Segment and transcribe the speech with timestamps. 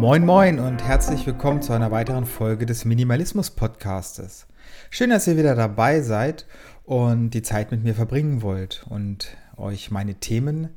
[0.00, 4.46] Moin Moin und herzlich willkommen zu einer weiteren Folge des Minimalismus Podcastes.
[4.88, 6.46] Schön, dass ihr wieder dabei seid
[6.84, 10.70] und die Zeit mit mir verbringen wollt und euch meine Themen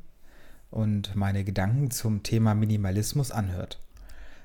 [0.70, 3.80] und meine Gedanken zum Thema Minimalismus anhört.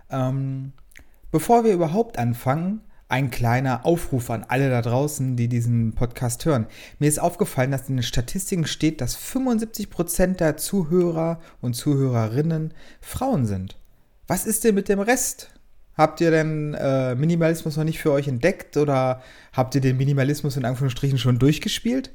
[0.10, 0.72] Ähm,
[1.30, 6.68] bevor wir überhaupt anfangen, ein kleiner Aufruf an alle da draußen, die diesen Podcast hören.
[7.00, 13.46] Mir ist aufgefallen, dass in den Statistiken steht, dass 75% der Zuhörer und Zuhörerinnen Frauen
[13.46, 13.76] sind.
[14.30, 15.50] Was ist denn mit dem Rest?
[15.98, 20.56] Habt ihr denn äh, Minimalismus noch nicht für euch entdeckt oder habt ihr den Minimalismus
[20.56, 22.12] in Anführungsstrichen schon durchgespielt?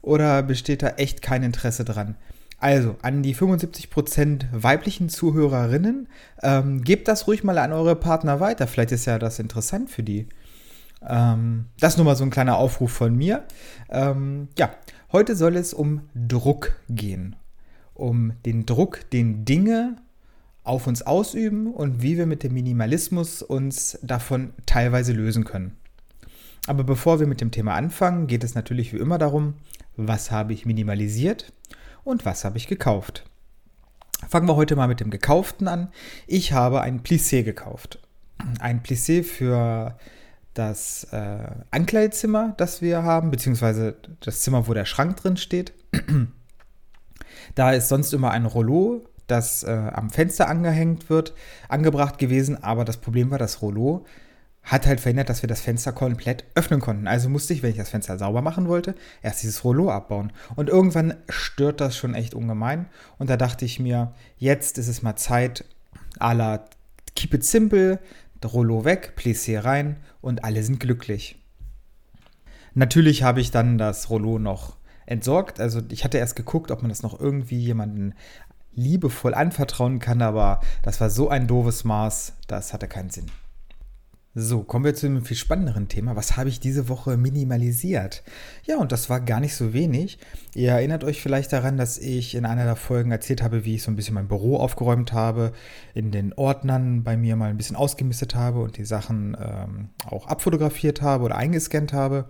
[0.00, 2.16] Oder besteht da echt kein Interesse dran?
[2.58, 6.08] Also, an die 75% weiblichen Zuhörerinnen,
[6.42, 8.66] ähm, gebt das ruhig mal an eure Partner weiter.
[8.66, 10.26] Vielleicht ist ja das interessant für die.
[11.06, 13.44] Ähm, das nur mal so ein kleiner Aufruf von mir.
[13.90, 14.70] Ähm, ja,
[15.12, 17.36] heute soll es um Druck gehen.
[17.92, 19.96] Um den Druck, den Dinge
[20.68, 25.76] auf uns ausüben und wie wir mit dem Minimalismus uns davon teilweise lösen können.
[26.66, 29.54] Aber bevor wir mit dem Thema anfangen, geht es natürlich wie immer darum,
[29.96, 31.52] was habe ich minimalisiert
[32.04, 33.24] und was habe ich gekauft.
[34.28, 35.88] Fangen wir heute mal mit dem Gekauften an.
[36.26, 38.00] Ich habe ein Plissé gekauft.
[38.60, 39.96] Ein Plissé für
[40.54, 41.38] das äh,
[41.70, 45.72] Ankleidezimmer, das wir haben, beziehungsweise das Zimmer, wo der Schrank drin steht.
[47.54, 51.34] da ist sonst immer ein Rollo, das äh, am Fenster angehängt wird,
[51.68, 54.04] angebracht gewesen, aber das Problem war, das Rollo
[54.64, 57.06] hat halt verhindert, dass wir das Fenster komplett öffnen konnten.
[57.06, 60.30] Also musste ich, wenn ich das Fenster sauber machen wollte, erst dieses Rollo abbauen.
[60.56, 62.86] Und irgendwann stört das schon echt ungemein.
[63.16, 65.64] Und da dachte ich mir, jetzt ist es mal Zeit,
[66.18, 66.64] à la
[67.16, 67.98] keep it simple,
[68.44, 71.42] Rollo weg, Plissé rein und alle sind glücklich.
[72.74, 74.76] Natürlich habe ich dann das Rollo noch
[75.06, 75.60] entsorgt.
[75.60, 78.14] Also ich hatte erst geguckt, ob man das noch irgendwie jemanden
[78.78, 83.26] liebevoll anvertrauen kann, aber das war so ein doofes Maß, das hatte keinen Sinn.
[84.34, 86.14] So, kommen wir zu einem viel spannenderen Thema.
[86.14, 88.22] Was habe ich diese Woche minimalisiert?
[88.64, 90.20] Ja, und das war gar nicht so wenig.
[90.54, 93.82] Ihr erinnert euch vielleicht daran, dass ich in einer der Folgen erzählt habe, wie ich
[93.82, 95.52] so ein bisschen mein Büro aufgeräumt habe,
[95.92, 100.28] in den Ordnern bei mir mal ein bisschen ausgemistet habe und die Sachen ähm, auch
[100.28, 102.26] abfotografiert habe oder eingescannt habe.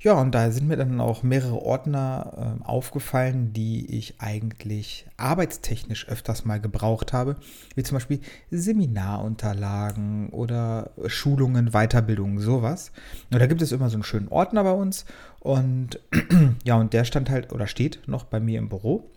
[0.00, 6.08] Ja, und da sind mir dann auch mehrere Ordner äh, aufgefallen, die ich eigentlich arbeitstechnisch
[6.08, 7.36] öfters mal gebraucht habe,
[7.74, 12.92] wie zum Beispiel Seminarunterlagen oder Schulungen, Weiterbildungen, sowas.
[13.32, 15.04] Und da gibt es immer so einen schönen Ordner bei uns
[15.40, 16.00] und
[16.64, 19.10] ja, und der stand halt oder steht noch bei mir im Büro.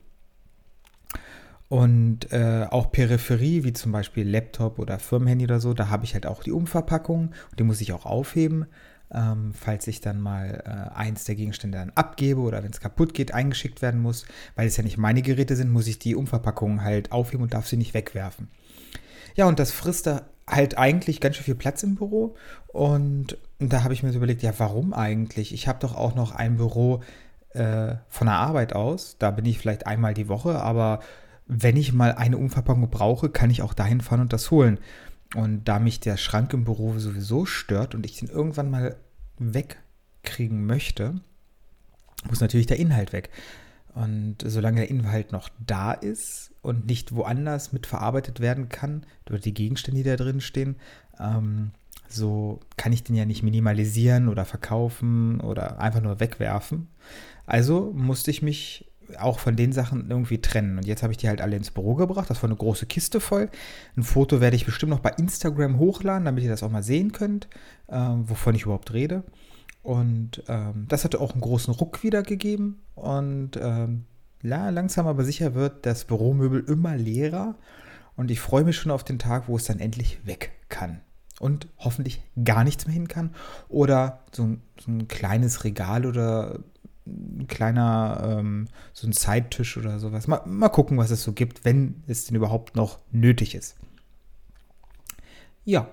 [1.69, 6.13] Und äh, auch Peripherie, wie zum Beispiel Laptop oder Firmenhandy oder so, da habe ich
[6.13, 8.67] halt auch die Umverpackung und die muss ich auch aufheben
[9.13, 13.13] ähm, falls ich dann mal äh, eins der Gegenstände dann abgebe oder wenn es kaputt
[13.13, 14.25] geht, eingeschickt werden muss.
[14.55, 17.67] Weil es ja nicht meine Geräte sind, muss ich die Umverpackungen halt aufheben und darf
[17.67, 18.49] sie nicht wegwerfen.
[19.35, 22.35] Ja, und das frisst da halt eigentlich ganz schön viel Platz im Büro.
[22.67, 25.53] Und, und da habe ich mir so überlegt, ja, warum eigentlich?
[25.53, 27.01] Ich habe doch auch noch ein Büro
[27.51, 29.17] äh, von der Arbeit aus.
[29.19, 30.99] Da bin ich vielleicht einmal die Woche, aber
[31.45, 34.79] wenn ich mal eine Umverpackung brauche, kann ich auch dahin fahren und das holen.
[35.35, 38.95] Und da mich der Schrank im Büro sowieso stört und ich den irgendwann mal
[39.37, 41.15] wegkriegen möchte,
[42.27, 43.29] muss natürlich der Inhalt weg.
[43.93, 49.53] Und solange der Inhalt noch da ist und nicht woanders mitverarbeitet werden kann, durch die
[49.53, 50.75] Gegenstände, die da drin stehen,
[51.19, 51.71] ähm,
[52.07, 56.87] so kann ich den ja nicht minimalisieren oder verkaufen oder einfach nur wegwerfen.
[57.45, 58.85] Also musste ich mich
[59.19, 60.77] auch von den Sachen irgendwie trennen.
[60.77, 62.29] Und jetzt habe ich die halt alle ins Büro gebracht.
[62.29, 63.49] Das war eine große Kiste voll.
[63.95, 67.11] Ein Foto werde ich bestimmt noch bei Instagram hochladen, damit ihr das auch mal sehen
[67.11, 67.47] könnt,
[67.89, 69.23] ähm, wovon ich überhaupt rede.
[69.83, 72.79] Und ähm, das hatte auch einen großen Ruck wiedergegeben.
[72.95, 74.05] Und ähm,
[74.43, 77.55] ja, langsam aber sicher wird das Büromöbel immer leerer.
[78.17, 81.01] Und ich freue mich schon auf den Tag, wo es dann endlich weg kann.
[81.39, 83.33] Und hoffentlich gar nichts mehr hin kann.
[83.69, 86.59] Oder so, so ein kleines Regal oder
[87.07, 90.27] ein kleiner, ähm, so ein Zeittisch oder sowas.
[90.27, 93.75] Mal, mal gucken, was es so gibt, wenn es denn überhaupt noch nötig ist.
[95.65, 95.89] Ja,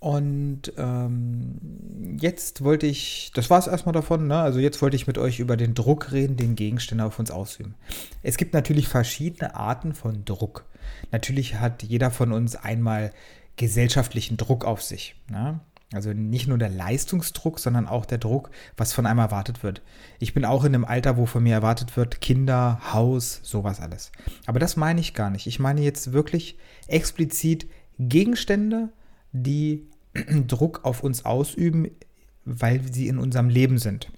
[0.00, 4.38] und ähm, jetzt wollte ich, das war es erstmal davon, ne?
[4.38, 7.74] also jetzt wollte ich mit euch über den Druck reden, den Gegenstände auf uns ausüben.
[8.22, 10.64] Es gibt natürlich verschiedene Arten von Druck.
[11.12, 13.12] Natürlich hat jeder von uns einmal
[13.56, 15.16] gesellschaftlichen Druck auf sich.
[15.28, 15.60] Ne?
[15.92, 19.82] Also nicht nur der Leistungsdruck, sondern auch der Druck, was von einem erwartet wird.
[20.20, 24.12] Ich bin auch in einem Alter, wo von mir erwartet wird, Kinder, Haus, sowas alles.
[24.46, 25.48] Aber das meine ich gar nicht.
[25.48, 26.56] Ich meine jetzt wirklich
[26.86, 27.66] explizit
[27.98, 28.90] Gegenstände,
[29.32, 29.88] die
[30.46, 31.90] Druck auf uns ausüben,
[32.44, 34.12] weil sie in unserem Leben sind.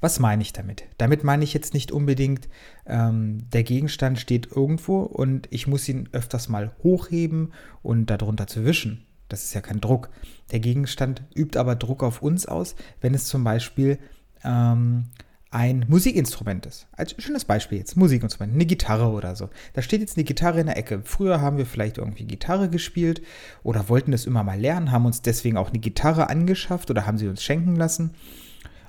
[0.00, 0.84] Was meine ich damit?
[0.98, 2.48] Damit meine ich jetzt nicht unbedingt,
[2.86, 7.52] ähm, der Gegenstand steht irgendwo und ich muss ihn öfters mal hochheben
[7.82, 9.04] und darunter zu wischen.
[9.32, 10.10] Das ist ja kein Druck.
[10.50, 13.98] Der Gegenstand übt aber Druck auf uns aus, wenn es zum Beispiel
[14.44, 15.06] ähm,
[15.52, 16.86] ein Musikinstrument ist.
[16.92, 19.50] Als schönes Beispiel jetzt, Musikinstrument, eine Gitarre oder so.
[19.74, 21.02] Da steht jetzt eine Gitarre in der Ecke.
[21.04, 23.22] Früher haben wir vielleicht irgendwie Gitarre gespielt
[23.62, 27.18] oder wollten das immer mal lernen, haben uns deswegen auch eine Gitarre angeschafft oder haben
[27.18, 28.14] sie uns schenken lassen.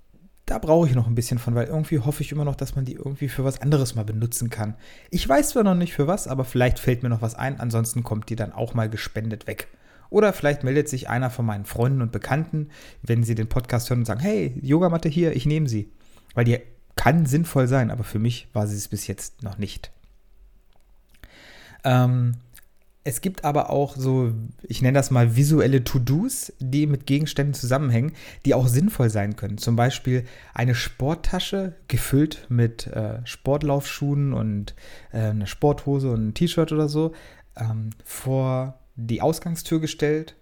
[0.45, 2.85] da brauche ich noch ein bisschen von, weil irgendwie hoffe ich immer noch, dass man
[2.85, 4.75] die irgendwie für was anderes mal benutzen kann.
[5.09, 7.59] Ich weiß zwar noch nicht für was, aber vielleicht fällt mir noch was ein.
[7.59, 9.67] Ansonsten kommt die dann auch mal gespendet weg.
[10.09, 12.69] Oder vielleicht meldet sich einer von meinen Freunden und Bekannten,
[13.01, 15.91] wenn sie den Podcast hören und sagen, hey, Yogamatte hier, ich nehme sie.
[16.35, 16.59] Weil die
[16.95, 19.91] kann sinnvoll sein, aber für mich war sie es bis jetzt noch nicht.
[21.83, 22.35] Ähm,
[23.07, 28.13] es gibt aber auch so, ich nenne das mal visuelle To-Dos, die mit Gegenständen zusammenhängen,
[28.45, 29.59] die auch sinnvoll sein können.
[29.59, 30.25] Zum Beispiel
[30.55, 34.73] eine Sporttasche gefüllt mit äh, Sportlaufschuhen und
[35.13, 37.13] äh, eine Sporthose und ein T-Shirt oder so
[37.55, 40.35] ähm, vor die Ausgangstür gestellt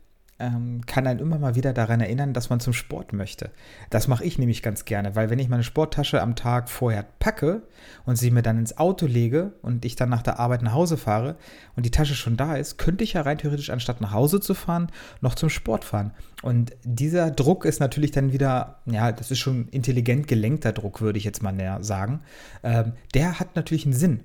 [0.44, 3.52] ähm, kann einen immer mal wieder daran erinnern, dass man zum Sport möchte.
[3.90, 7.62] Das mache ich nämlich ganz gerne, weil wenn ich meine Sporttasche am Tag vorher packe
[8.06, 10.98] und sie mir dann ins Auto lege und ich dann nach der Arbeit nach Hause
[10.98, 11.38] fahre
[11.76, 14.54] und die Tasche schon da ist, könnte ich ja rein theoretisch anstatt nach Hause zu
[14.54, 14.88] fahren,
[15.22, 16.12] noch zum Sport fahren.
[16.42, 21.18] Und dieser Druck ist natürlich dann wieder, ja, das ist schon intelligent gelenkter Druck, würde
[21.18, 21.54] ich jetzt mal
[21.84, 22.20] sagen.
[22.64, 24.24] Ähm, der hat natürlich einen Sinn.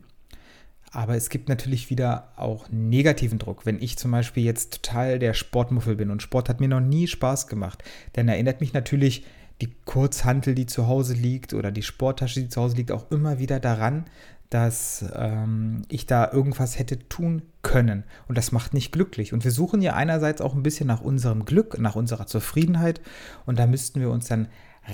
[0.92, 3.66] Aber es gibt natürlich wieder auch negativen Druck.
[3.66, 7.06] Wenn ich zum Beispiel jetzt total der Sportmuffel bin und Sport hat mir noch nie
[7.06, 9.24] Spaß gemacht, dann erinnert mich natürlich
[9.60, 13.38] die Kurzhantel, die zu Hause liegt oder die Sporttasche, die zu Hause liegt, auch immer
[13.38, 14.04] wieder daran,
[14.50, 18.04] dass ähm, ich da irgendwas hätte tun können.
[18.28, 19.32] Und das macht nicht glücklich.
[19.32, 23.00] Und wir suchen ja einerseits auch ein bisschen nach unserem Glück, nach unserer Zufriedenheit.
[23.44, 24.48] Und da müssten wir uns dann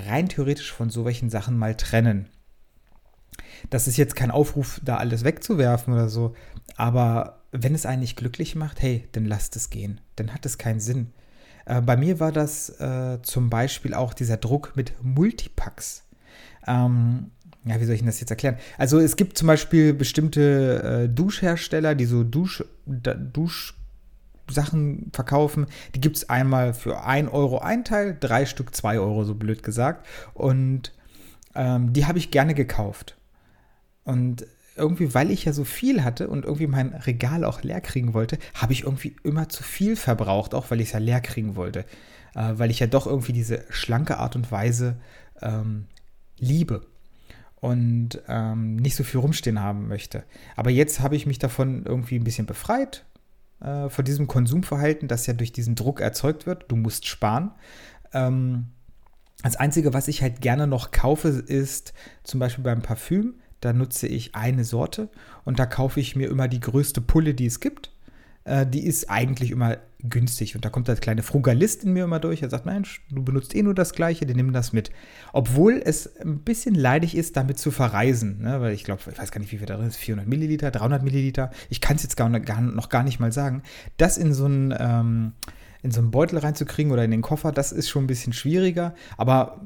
[0.08, 2.28] rein theoretisch von so welchen Sachen mal trennen.
[3.70, 6.34] Das ist jetzt kein Aufruf, da alles wegzuwerfen oder so.
[6.76, 10.00] Aber wenn es einen nicht glücklich macht, hey, dann lasst es gehen.
[10.16, 11.12] Dann hat es keinen Sinn.
[11.66, 16.02] Äh, bei mir war das äh, zum Beispiel auch dieser Druck mit Multipacks.
[16.66, 17.30] Ähm,
[17.64, 18.56] ja, wie soll ich Ihnen das jetzt erklären?
[18.76, 25.66] Also es gibt zum Beispiel bestimmte äh, Duschhersteller, die so Dusch, da, Duschsachen verkaufen.
[25.94, 29.62] Die gibt es einmal für 1 Euro ein Teil, drei Stück 2 Euro, so blöd
[29.62, 30.06] gesagt.
[30.34, 30.92] Und
[31.54, 33.16] ähm, die habe ich gerne gekauft.
[34.04, 34.46] Und
[34.76, 38.38] irgendwie, weil ich ja so viel hatte und irgendwie mein Regal auch leer kriegen wollte,
[38.54, 41.84] habe ich irgendwie immer zu viel verbraucht, auch weil ich es ja leer kriegen wollte.
[42.34, 44.96] Äh, weil ich ja doch irgendwie diese schlanke Art und Weise
[45.42, 45.86] ähm,
[46.38, 46.86] liebe
[47.60, 50.24] und ähm, nicht so viel rumstehen haben möchte.
[50.56, 53.04] Aber jetzt habe ich mich davon irgendwie ein bisschen befreit,
[53.60, 56.64] äh, von diesem Konsumverhalten, das ja durch diesen Druck erzeugt wird.
[56.68, 57.52] Du musst sparen.
[58.12, 58.66] Ähm,
[59.42, 63.34] das Einzige, was ich halt gerne noch kaufe, ist zum Beispiel beim Parfüm
[63.64, 65.08] da nutze ich eine Sorte
[65.44, 67.90] und da kaufe ich mir immer die größte Pulle, die es gibt.
[68.44, 70.54] Äh, die ist eigentlich immer günstig.
[70.54, 72.42] Und da kommt der kleine Frugalist in mir immer durch.
[72.42, 74.90] Er sagt, Mensch, du benutzt eh nur das Gleiche, dann nimm das mit.
[75.32, 78.42] Obwohl es ein bisschen leidig ist, damit zu verreisen.
[78.42, 78.60] Ne?
[78.60, 79.96] Weil ich glaube, ich weiß gar nicht, wie viel da drin ist.
[79.96, 81.50] 400 Milliliter, 300 Milliliter.
[81.70, 83.62] Ich kann es jetzt gar, gar, noch gar nicht mal sagen.
[83.96, 84.74] Das in so einen...
[84.78, 85.32] Ähm,
[85.82, 88.94] in so einen Beutel reinzukriegen oder in den Koffer, das ist schon ein bisschen schwieriger.
[89.18, 89.60] Aber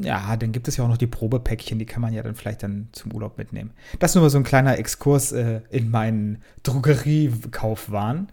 [0.00, 2.62] ja, dann gibt es ja auch noch die Probepäckchen, die kann man ja dann vielleicht
[2.62, 3.72] dann zum Urlaub mitnehmen.
[3.98, 8.28] Das nur mal so ein kleiner Exkurs äh, in meinen Drogeriekaufwahn.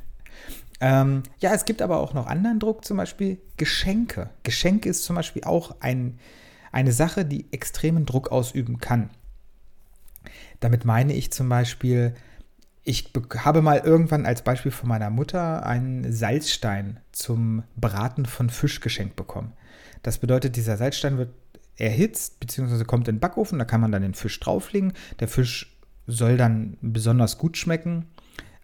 [0.80, 4.30] ähm, ja, es gibt aber auch noch anderen Druck, zum Beispiel Geschenke.
[4.42, 6.18] Geschenke ist zum Beispiel auch ein,
[6.72, 9.10] eine Sache, die extremen Druck ausüben kann.
[10.60, 12.14] Damit meine ich zum Beispiel,
[12.82, 18.80] ich habe mal irgendwann als Beispiel von meiner Mutter einen Salzstein zum Braten von Fisch
[18.80, 19.52] geschenkt bekommen.
[20.04, 21.30] Das bedeutet, dieser Salzstein wird
[21.76, 24.92] erhitzt, beziehungsweise kommt in den Backofen, da kann man dann den Fisch drauflegen.
[25.18, 28.04] Der Fisch soll dann besonders gut schmecken.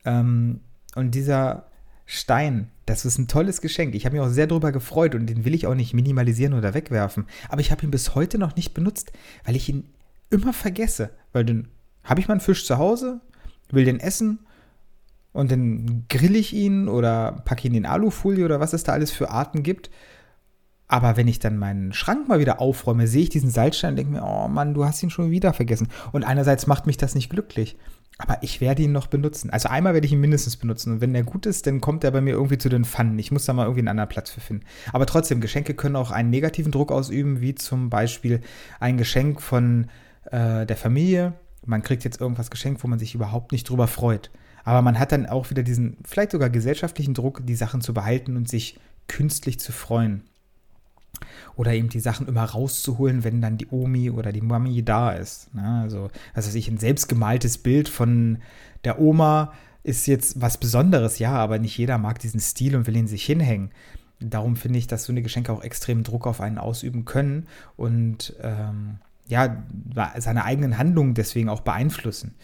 [0.05, 0.61] Ähm,
[0.95, 1.67] und dieser
[2.05, 3.95] Stein, das ist ein tolles Geschenk.
[3.95, 6.75] Ich habe mich auch sehr darüber gefreut und den will ich auch nicht minimalisieren oder
[6.75, 7.27] wegwerfen.
[7.49, 9.11] Aber ich habe ihn bis heute noch nicht benutzt,
[9.45, 9.85] weil ich ihn
[10.29, 11.11] immer vergesse.
[11.33, 11.69] Weil dann
[12.05, 13.21] habe ich meinen Fisch zu Hause,
[13.71, 14.41] will den essen
[15.33, 19.11] und dann grill ich ihn oder packe ihn in Alufolie oder was es da alles
[19.11, 19.91] für Arten gibt.
[20.91, 24.13] Aber wenn ich dann meinen Schrank mal wieder aufräume, sehe ich diesen Salzstein und denke
[24.13, 25.87] mir, oh Mann, du hast ihn schon wieder vergessen.
[26.11, 27.77] Und einerseits macht mich das nicht glücklich.
[28.19, 29.51] Aber ich werde ihn noch benutzen.
[29.51, 30.95] Also einmal werde ich ihn mindestens benutzen.
[30.95, 33.17] Und wenn der gut ist, dann kommt er bei mir irgendwie zu den Pfannen.
[33.21, 34.67] Ich muss da mal irgendwie einen anderen Platz für finden.
[34.93, 38.41] Aber trotzdem, Geschenke können auch einen negativen Druck ausüben, wie zum Beispiel
[38.81, 39.87] ein Geschenk von
[40.25, 41.35] äh, der Familie.
[41.65, 44.33] Man kriegt jetzt irgendwas geschenkt, wo man sich überhaupt nicht drüber freut.
[44.65, 48.37] Aber man hat dann auch wieder diesen, vielleicht sogar gesellschaftlichen Druck, die Sachen zu behalten
[48.37, 50.25] und sich künstlich zu freuen.
[51.57, 55.55] Oder eben die Sachen immer rauszuholen, wenn dann die Omi oder die Mami da ist.
[55.55, 55.81] Ne?
[55.83, 58.39] Also, was weiß ich, ein selbstgemaltes Bild von
[58.85, 62.97] der Oma ist jetzt was Besonderes, ja, aber nicht jeder mag diesen Stil und will
[62.97, 63.71] ihn sich hinhängen.
[64.21, 68.35] Darum finde ich, dass so eine Geschenke auch extrem Druck auf einen ausüben können und
[68.43, 69.63] ähm, ja,
[70.19, 72.35] seine eigenen Handlungen deswegen auch beeinflussen.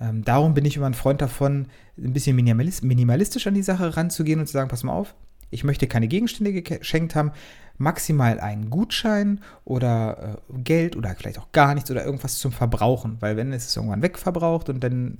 [0.00, 4.38] Ähm, darum bin ich immer ein Freund davon, ein bisschen minimalistisch an die Sache ranzugehen
[4.40, 5.14] und zu sagen, pass mal auf,
[5.50, 7.32] ich möchte keine Gegenstände geschenkt haben,
[7.76, 13.16] maximal einen Gutschein oder äh, Geld oder vielleicht auch gar nichts oder irgendwas zum Verbrauchen,
[13.20, 15.18] weil wenn es irgendwann wegverbraucht und dann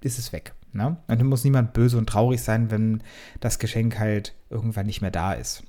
[0.00, 0.54] ist es weg.
[0.72, 0.96] Ne?
[1.06, 3.02] Und dann muss niemand böse und traurig sein, wenn
[3.40, 5.62] das Geschenk halt irgendwann nicht mehr da ist.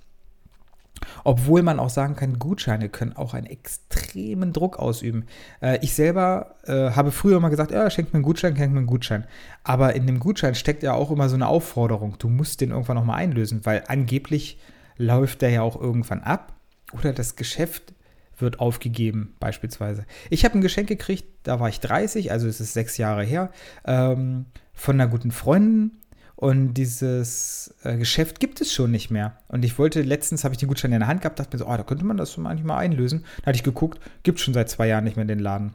[1.24, 5.26] Obwohl man auch sagen kann, Gutscheine können auch einen extremen Druck ausüben.
[5.62, 8.80] Äh, ich selber äh, habe früher immer gesagt, ja, schenkt mir einen Gutschein, schenkt mir
[8.80, 9.26] einen Gutschein.
[9.64, 12.16] Aber in dem Gutschein steckt ja auch immer so eine Aufforderung.
[12.20, 14.60] Du musst den irgendwann nochmal einlösen, weil angeblich
[14.98, 16.54] läuft der ja auch irgendwann ab
[16.94, 17.94] oder das Geschäft
[18.38, 20.06] wird aufgegeben, beispielsweise.
[20.30, 23.52] Ich habe ein Geschenk gekriegt, da war ich 30, also es ist sechs Jahre her,
[23.86, 25.92] ähm, von einer guten Freundin.
[26.36, 29.38] Und dieses äh, Geschäft gibt es schon nicht mehr.
[29.48, 31.70] Und ich wollte, letztens habe ich den Gutschein in der Hand gehabt, dachte mir so,
[31.70, 33.24] oh, da könnte man das manchmal einlösen.
[33.42, 35.74] Da hatte ich geguckt, gibt es schon seit zwei Jahren nicht mehr in den Laden.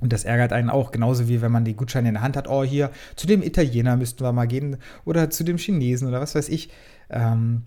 [0.00, 2.48] Und das ärgert einen auch, genauso wie wenn man die Gutscheine in der Hand hat,
[2.48, 6.34] oh, hier, zu dem Italiener müssten wir mal gehen oder zu dem Chinesen oder was
[6.34, 6.70] weiß ich.
[7.08, 7.62] Ähm,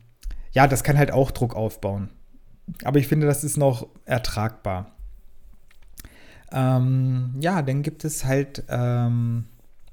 [0.52, 2.10] ja, das kann halt auch Druck aufbauen.
[2.84, 4.92] Aber ich finde, das ist noch ertragbar.
[6.52, 9.46] Ähm, ja, dann gibt es halt, ähm,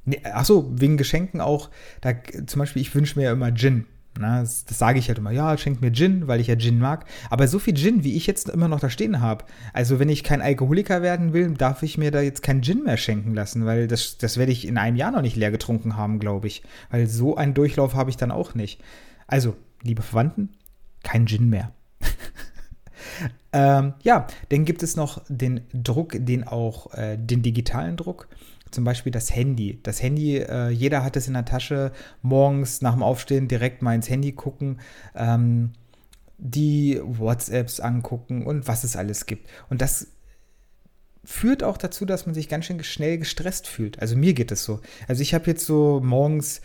[0.06, 1.70] nee, achso, wegen Geschenken auch,
[2.00, 2.12] da,
[2.46, 3.86] zum Beispiel, ich wünsche mir ja immer Gin.
[4.18, 6.78] Na, das, das sage ich halt immer, ja, schenkt mir Gin, weil ich ja Gin
[6.78, 7.04] mag.
[7.28, 10.24] Aber so viel Gin, wie ich jetzt immer noch da stehen habe, also wenn ich
[10.24, 13.88] kein Alkoholiker werden will, darf ich mir da jetzt kein Gin mehr schenken lassen, weil
[13.88, 16.62] das, das werde ich in einem Jahr noch nicht leer getrunken haben, glaube ich.
[16.90, 18.80] Weil so einen Durchlauf habe ich dann auch nicht.
[19.26, 20.50] Also, liebe Verwandten,
[21.02, 21.72] kein Gin mehr.
[23.52, 28.28] ähm, ja, dann gibt es noch den Druck, den auch, äh, den digitalen Druck.
[28.70, 29.80] Zum Beispiel das Handy.
[29.82, 31.92] Das Handy, äh, jeder hat es in der Tasche,
[32.22, 34.80] morgens nach dem Aufstehen direkt mal ins Handy gucken,
[35.14, 35.72] ähm,
[36.38, 39.48] die WhatsApps angucken und was es alles gibt.
[39.70, 40.08] Und das
[41.24, 44.00] führt auch dazu, dass man sich ganz schön schnell gestresst fühlt.
[44.00, 44.80] Also mir geht es so.
[45.08, 46.60] Also ich habe jetzt so morgens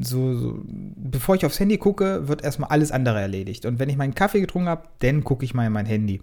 [0.00, 3.64] so, so, bevor ich aufs Handy gucke, wird erstmal alles andere erledigt.
[3.64, 6.20] Und wenn ich meinen Kaffee getrunken habe, dann gucke ich mal in mein Handy.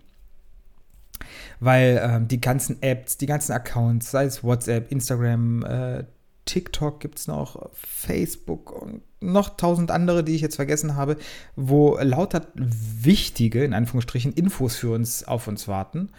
[1.59, 6.03] Weil ähm, die ganzen Apps, die ganzen Accounts, sei es WhatsApp, Instagram, äh,
[6.45, 11.17] TikTok gibt es noch, Facebook und noch tausend andere, die ich jetzt vergessen habe,
[11.55, 16.09] wo lauter wichtige, in Anführungsstrichen, Infos für uns auf uns warten.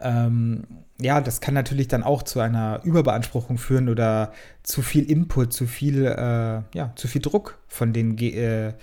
[0.00, 0.64] Ähm,
[1.00, 4.32] ja, das kann natürlich dann auch zu einer Überbeanspruchung führen oder
[4.62, 8.74] zu viel Input, zu viel, äh, ja, zu viel Druck von den äh,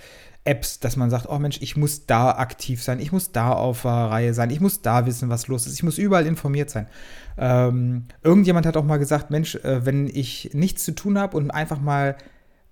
[0.44, 3.82] Apps, dass man sagt, oh Mensch, ich muss da aktiv sein, ich muss da auf
[3.82, 6.86] der Reihe sein, ich muss da wissen, was los ist, ich muss überall informiert sein.
[7.36, 11.50] Ähm, irgendjemand hat auch mal gesagt, Mensch, äh, wenn ich nichts zu tun habe und
[11.50, 12.16] einfach mal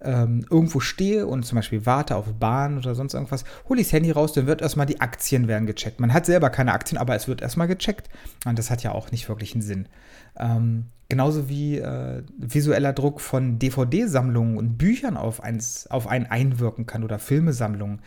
[0.00, 3.92] ähm, irgendwo stehe und zum Beispiel warte auf Bahn oder sonst irgendwas, hole ich das
[3.94, 5.98] Handy raus, dann wird erstmal die Aktien werden gecheckt.
[5.98, 8.08] Man hat selber keine Aktien, aber es wird erstmal gecheckt.
[8.44, 9.88] Und das hat ja auch nicht wirklich einen Sinn.
[10.38, 16.86] Ähm, genauso wie äh, visueller Druck von DVD-Sammlungen und Büchern auf, eins, auf einen einwirken
[16.86, 18.00] kann oder Filmesammlungen.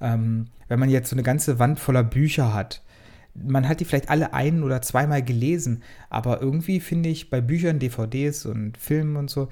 [0.00, 2.82] Ähm, wenn man jetzt so eine ganze Wand voller Bücher hat,
[3.34, 7.78] man hat die vielleicht alle ein- oder zweimal gelesen, aber irgendwie finde ich bei Büchern,
[7.78, 9.48] DVDs und Filmen und so,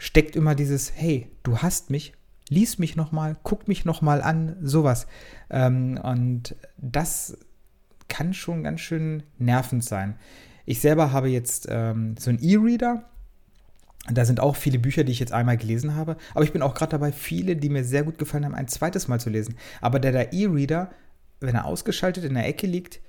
[0.00, 2.14] steckt immer dieses, hey, du hast mich,
[2.48, 5.06] lies mich nochmal, guck mich nochmal an, sowas.
[5.50, 7.36] Ähm, und das
[8.08, 10.16] kann schon ganz schön nervend sein.
[10.64, 13.04] Ich selber habe jetzt ähm, so einen E-Reader.
[14.10, 16.16] Da sind auch viele Bücher, die ich jetzt einmal gelesen habe.
[16.32, 19.06] Aber ich bin auch gerade dabei, viele, die mir sehr gut gefallen haben, ein zweites
[19.06, 19.56] Mal zu lesen.
[19.82, 20.90] Aber der, der E-Reader,
[21.40, 23.00] wenn er ausgeschaltet in der Ecke liegt,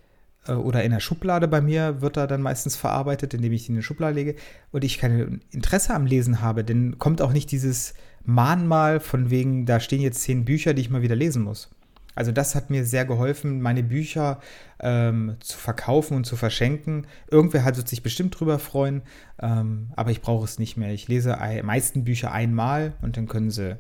[0.47, 3.77] oder in der Schublade bei mir wird er dann meistens verarbeitet, indem ich ihn in
[3.77, 4.35] eine Schublade lege
[4.71, 7.93] und ich kein Interesse am Lesen habe, dann kommt auch nicht dieses
[8.23, 11.69] Mahnmal von wegen, da stehen jetzt zehn Bücher, die ich mal wieder lesen muss.
[12.13, 14.41] Also das hat mir sehr geholfen, meine Bücher
[14.79, 17.07] ähm, zu verkaufen und zu verschenken.
[17.29, 19.01] Irgendwer hat sich bestimmt drüber freuen,
[19.41, 20.91] ähm, aber ich brauche es nicht mehr.
[20.91, 23.77] Ich lese die meisten Bücher einmal und dann können sie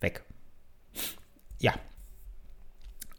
[0.00, 0.22] weg.
[1.60, 1.74] Ja.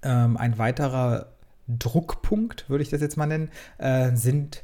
[0.04, 1.28] Ähm, ein weiterer
[1.70, 4.64] Druckpunkt, würde ich das jetzt mal nennen, äh, sind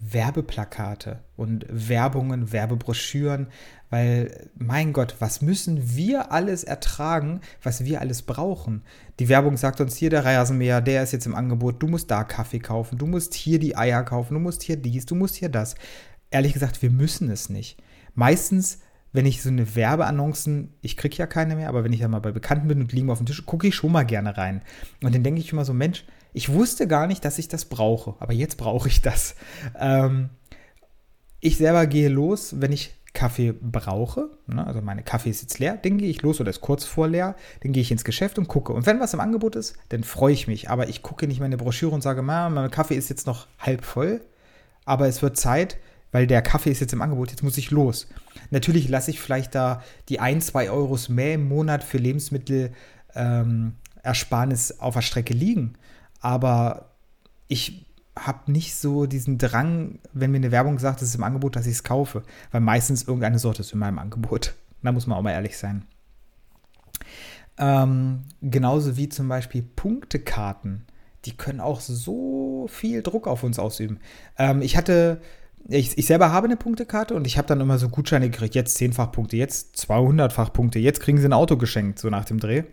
[0.00, 3.46] Werbeplakate und Werbungen, Werbebroschüren,
[3.88, 8.82] weil, mein Gott, was müssen wir alles ertragen, was wir alles brauchen?
[9.18, 12.24] Die Werbung sagt uns hier, der Rasenmäher, der ist jetzt im Angebot, du musst da
[12.24, 15.48] Kaffee kaufen, du musst hier die Eier kaufen, du musst hier dies, du musst hier
[15.48, 15.76] das.
[16.30, 17.80] Ehrlich gesagt, wir müssen es nicht.
[18.14, 18.80] Meistens
[19.14, 22.20] wenn ich so eine Werbeannoncen, ich kriege ja keine mehr, aber wenn ich ja mal
[22.20, 24.60] bei Bekannten bin und liegen auf dem Tisch, gucke ich schon mal gerne rein.
[25.04, 28.16] Und dann denke ich immer so, Mensch, ich wusste gar nicht, dass ich das brauche,
[28.18, 29.36] aber jetzt brauche ich das.
[29.78, 30.28] Ähm,
[31.40, 35.78] ich selber gehe los, wenn ich Kaffee brauche, ne, also meine Kaffee ist jetzt leer,
[35.80, 38.48] dann gehe ich los oder ist kurz vor leer, dann gehe ich ins Geschäft und
[38.48, 38.72] gucke.
[38.72, 40.68] Und wenn was im Angebot ist, dann freue ich mich.
[40.68, 44.20] Aber ich gucke nicht meine Broschüre und sage, mein Kaffee ist jetzt noch halb voll,
[44.84, 45.76] aber es wird Zeit,
[46.10, 48.08] weil der Kaffee ist jetzt im Angebot, jetzt muss ich los.
[48.50, 52.72] Natürlich lasse ich vielleicht da die 1, 2 Euros mehr im Monat für Lebensmittel
[53.14, 55.74] ähm, Ersparnis auf der Strecke liegen.
[56.24, 56.94] Aber
[57.48, 57.84] ich
[58.18, 61.66] habe nicht so diesen Drang, wenn mir eine Werbung sagt, es ist im Angebot, dass
[61.66, 62.22] ich es kaufe.
[62.50, 64.54] Weil meistens irgendeine Sorte ist in meinem Angebot.
[64.82, 65.84] Da muss man auch mal ehrlich sein.
[67.58, 70.86] Ähm, genauso wie zum Beispiel Punktekarten.
[71.26, 74.00] Die können auch so viel Druck auf uns ausüben.
[74.38, 75.20] Ähm, ich hatte
[75.68, 78.54] ich, ich selber habe eine Punktekarte und ich habe dann immer so Gutscheine gekriegt.
[78.54, 82.40] Jetzt 10-fach Punkte, jetzt 200-fach Punkte, jetzt kriegen sie ein Auto geschenkt, so nach dem
[82.40, 82.64] Dreh.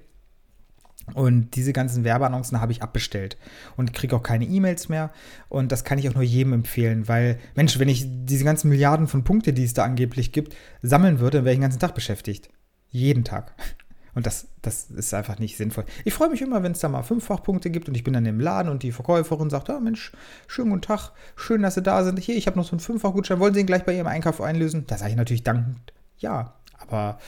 [1.14, 3.38] Und diese ganzen Werbeannoncen habe ich abbestellt
[3.76, 5.12] und kriege auch keine E-Mails mehr.
[5.50, 9.08] Und das kann ich auch nur jedem empfehlen, weil, Mensch, wenn ich diese ganzen Milliarden
[9.08, 11.96] von Punkte, die es da angeblich gibt, sammeln würde, dann wäre ich den ganzen Tag
[11.96, 12.50] beschäftigt.
[12.90, 13.54] Jeden Tag.
[14.14, 15.86] Und das, das ist einfach nicht sinnvoll.
[16.04, 18.42] Ich freue mich immer, wenn es da mal Fünffachpunkte gibt und ich bin dann im
[18.42, 20.12] Laden und die Verkäuferin sagt, ja Mensch,
[20.48, 22.20] schönen guten Tag, schön, dass Sie da sind.
[22.20, 24.86] Hier, ich habe noch so einen Fünffachgutschein, wollen Sie ihn gleich bei Ihrem Einkauf einlösen?
[24.86, 26.56] Da sage ich natürlich dankend, ja.
[26.78, 27.20] Aber,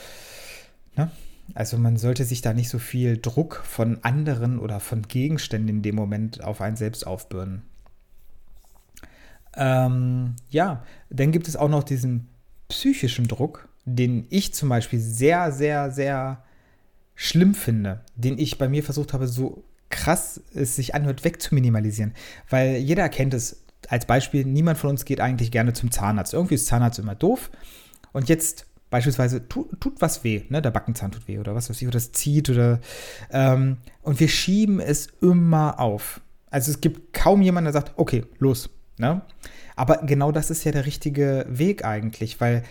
[0.98, 1.10] ne?
[1.54, 5.82] Also man sollte sich da nicht so viel Druck von anderen oder von Gegenständen in
[5.82, 7.64] dem Moment auf einen selbst aufbürden.
[9.56, 12.28] Ähm, ja, dann gibt es auch noch diesen
[12.70, 16.44] psychischen Druck, den ich zum Beispiel sehr, sehr, sehr
[17.16, 22.14] schlimm finde, den ich bei mir versucht habe, so krass es sich anhört, wegzuminimalisieren.
[22.50, 26.34] Weil jeder kennt es als Beispiel, niemand von uns geht eigentlich gerne zum Zahnarzt.
[26.34, 27.52] Irgendwie ist Zahnarzt immer doof.
[28.12, 30.62] Und jetzt beispielsweise tut, tut was weh, ne?
[30.62, 32.80] der Backenzahn tut weh oder was weiß ich, oder es zieht oder
[33.32, 36.22] ähm, und wir schieben es immer auf.
[36.52, 38.70] Also es gibt kaum jemanden, der sagt, okay, los.
[39.00, 39.24] Ne?
[39.76, 42.62] Aber genau das ist ja der richtige Weg eigentlich, weil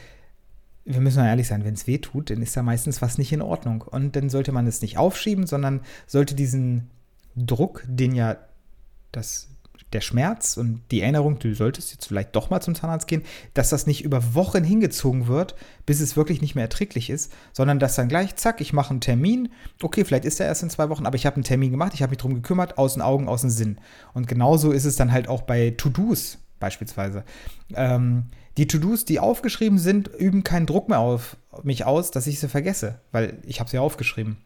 [0.84, 3.32] wir müssen mal ehrlich sein, wenn es weh tut, dann ist da meistens was nicht
[3.32, 3.82] in Ordnung.
[3.82, 6.88] Und dann sollte man es nicht aufschieben, sondern sollte diesen
[7.34, 8.36] Druck, den ja
[9.10, 9.48] das,
[9.92, 13.22] der Schmerz und die Erinnerung, du solltest jetzt vielleicht doch mal zum Zahnarzt gehen,
[13.54, 15.54] dass das nicht über Wochen hingezogen wird,
[15.86, 19.00] bis es wirklich nicht mehr erträglich ist, sondern dass dann gleich, zack, ich mache einen
[19.00, 19.50] Termin.
[19.82, 22.02] Okay, vielleicht ist er erst in zwei Wochen, aber ich habe einen Termin gemacht, ich
[22.02, 23.78] habe mich darum gekümmert, aus den Augen, aus dem Sinn.
[24.14, 27.24] Und genauso ist es dann halt auch bei To-Dos beispielsweise.
[27.74, 28.26] Ähm,
[28.56, 32.48] die To-Dos, die aufgeschrieben sind, üben keinen Druck mehr auf mich aus, dass ich sie
[32.48, 34.38] vergesse, weil ich habe sie aufgeschrieben.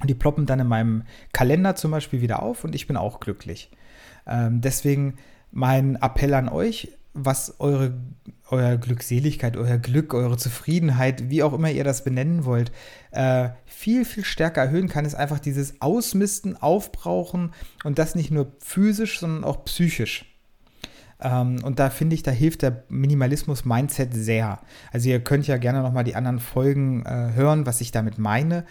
[0.00, 3.20] Und die ploppen dann in meinem Kalender zum Beispiel wieder auf und ich bin auch
[3.20, 3.70] glücklich.
[4.26, 5.16] Ähm, deswegen
[5.52, 7.94] mein Appell an euch, was eure,
[8.50, 12.70] eure Glückseligkeit, euer Glück, eure Zufriedenheit, wie auch immer ihr das benennen wollt,
[13.10, 17.52] äh, viel, viel stärker erhöhen kann, ist einfach dieses Ausmisten, Aufbrauchen
[17.84, 20.35] und das nicht nur physisch, sondern auch psychisch.
[21.20, 24.60] Ähm, und da finde ich, da hilft der Minimalismus-Mindset sehr.
[24.92, 28.64] Also ihr könnt ja gerne nochmal die anderen Folgen äh, hören, was ich damit meine.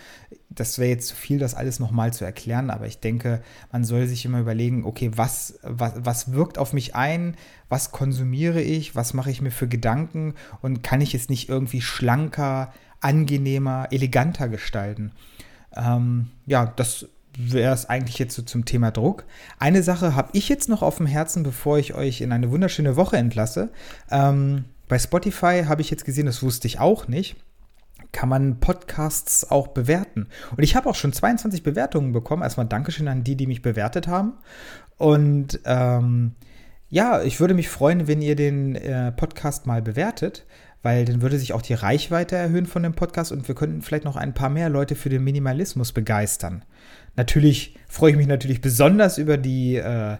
[0.50, 4.08] Das wäre jetzt zu viel, das alles nochmal zu erklären, aber ich denke, man soll
[4.08, 7.36] sich immer überlegen, okay, was, was, was wirkt auf mich ein,
[7.68, 11.82] was konsumiere ich, was mache ich mir für Gedanken und kann ich es nicht irgendwie
[11.82, 15.12] schlanker, angenehmer, eleganter gestalten.
[15.76, 19.26] Ähm, ja, das wäre es eigentlich jetzt so zum Thema Druck.
[19.60, 22.96] Eine Sache habe ich jetzt noch auf dem Herzen, bevor ich euch in eine wunderschöne
[22.96, 23.72] Woche entlasse.
[24.10, 27.36] Ähm, bei Spotify habe ich jetzt gesehen, das wusste ich auch nicht,
[28.12, 30.28] kann man Podcasts auch bewerten.
[30.56, 32.44] Und ich habe auch schon 22 Bewertungen bekommen.
[32.44, 34.34] Erstmal Dankeschön an die, die mich bewertet haben.
[34.98, 36.36] Und ähm,
[36.90, 40.46] ja, ich würde mich freuen, wenn ihr den äh, Podcast mal bewertet
[40.86, 44.06] weil dann würde sich auch die Reichweite erhöhen von dem Podcast und wir könnten vielleicht
[44.06, 46.64] noch ein paar mehr Leute für den Minimalismus begeistern.
[47.16, 50.18] Natürlich freue ich mich natürlich besonders über die äh,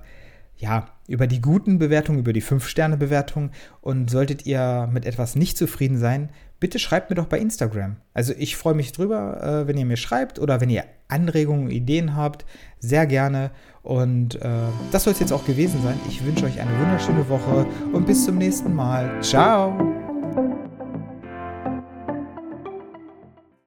[0.58, 3.52] ja, über die guten Bewertungen, über die 5-Sterne-Bewertung.
[3.82, 7.98] Und solltet ihr mit etwas nicht zufrieden sein, bitte schreibt mir doch bei Instagram.
[8.14, 12.16] Also ich freue mich drüber, äh, wenn ihr mir schreibt oder wenn ihr Anregungen, Ideen
[12.16, 12.46] habt,
[12.80, 13.52] sehr gerne.
[13.84, 14.50] Und äh,
[14.92, 16.00] das soll es jetzt auch gewesen sein.
[16.08, 19.22] Ich wünsche euch eine wunderschöne Woche und bis zum nächsten Mal.
[19.22, 19.95] Ciao!